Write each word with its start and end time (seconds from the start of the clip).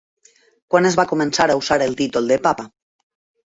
Quan 0.75 0.87
es 0.91 0.97
va 1.01 1.05
començar 1.11 1.47
a 1.51 1.59
usar 1.61 1.79
el 1.91 1.95
títol 2.03 2.35
de 2.35 2.41
papa? 2.51 2.69